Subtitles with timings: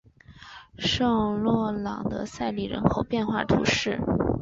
[0.79, 3.99] 圣洛朗德塞里人口变化图示